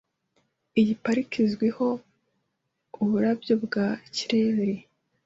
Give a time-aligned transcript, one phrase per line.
[0.79, 1.87] Iyi parike izwiho
[3.01, 4.73] uburabyo bwa kireri.